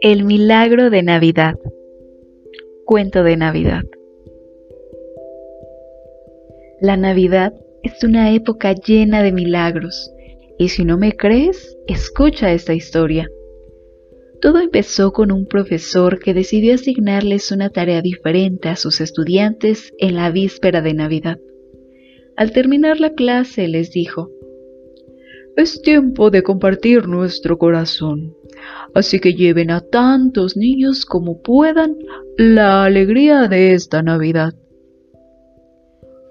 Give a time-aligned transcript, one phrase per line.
[0.00, 1.54] El milagro de Navidad.
[2.84, 3.82] Cuento de Navidad.
[6.80, 10.12] La Navidad es una época llena de milagros,
[10.58, 13.28] y si no me crees, escucha esta historia.
[14.40, 20.16] Todo empezó con un profesor que decidió asignarles una tarea diferente a sus estudiantes en
[20.16, 21.38] la víspera de Navidad.
[22.36, 24.30] Al terminar la clase les dijo,
[25.56, 28.34] Es tiempo de compartir nuestro corazón.
[28.94, 31.96] Así que lleven a tantos niños como puedan
[32.36, 34.54] la alegría de esta Navidad.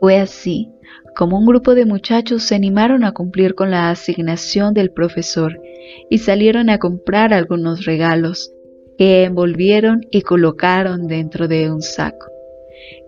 [0.00, 0.70] Fue así
[1.16, 5.60] como un grupo de muchachos se animaron a cumplir con la asignación del profesor
[6.08, 8.52] y salieron a comprar algunos regalos
[8.98, 12.26] que envolvieron y colocaron dentro de un saco.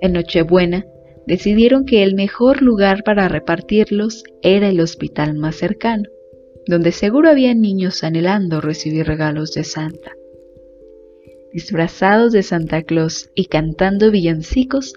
[0.00, 0.84] En Nochebuena
[1.30, 6.04] decidieron que el mejor lugar para repartirlos era el hospital más cercano
[6.66, 10.12] donde seguro había niños anhelando recibir regalos de Santa.
[11.52, 14.94] Disfrazados de Santa Claus y cantando villancicos,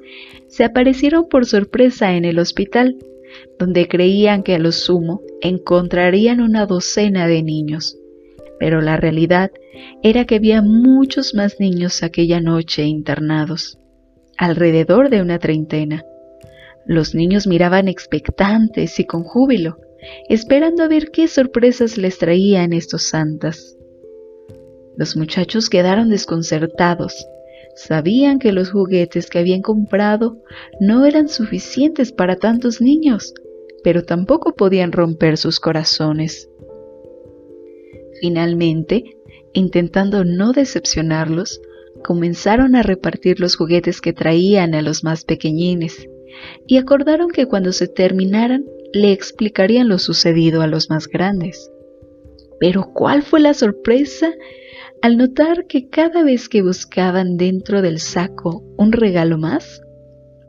[0.47, 2.97] se aparecieron por sorpresa en el hospital,
[3.57, 7.97] donde creían que a lo sumo encontrarían una docena de niños.
[8.59, 9.51] Pero la realidad
[10.03, 13.79] era que había muchos más niños aquella noche internados,
[14.37, 16.03] alrededor de una treintena.
[16.85, 19.77] Los niños miraban expectantes y con júbilo,
[20.27, 23.77] esperando a ver qué sorpresas les traían estos santas.
[24.97, 27.25] Los muchachos quedaron desconcertados.
[27.75, 30.41] Sabían que los juguetes que habían comprado
[30.79, 33.33] no eran suficientes para tantos niños,
[33.83, 36.49] pero tampoco podían romper sus corazones.
[38.19, 39.05] Finalmente,
[39.53, 41.61] intentando no decepcionarlos,
[42.03, 46.07] comenzaron a repartir los juguetes que traían a los más pequeñines
[46.67, 51.71] y acordaron que cuando se terminaran le explicarían lo sucedido a los más grandes.
[52.59, 54.31] Pero ¿cuál fue la sorpresa
[55.01, 59.81] al notar que cada vez que buscaban dentro del saco un regalo más,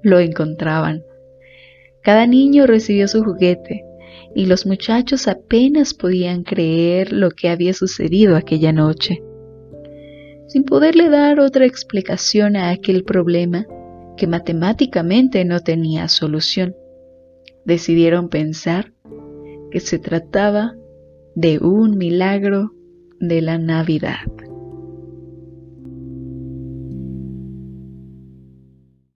[0.03, 1.03] lo encontraban?
[2.03, 3.84] Cada niño recibió su juguete
[4.34, 9.22] y los muchachos apenas podían creer lo que había sucedido aquella noche.
[10.47, 13.66] Sin poderle dar otra explicación a aquel problema
[14.16, 16.75] que matemáticamente no tenía solución
[17.64, 18.92] decidieron pensar
[19.70, 20.75] que se trataba
[21.34, 22.72] de un milagro
[23.19, 24.19] de la Navidad.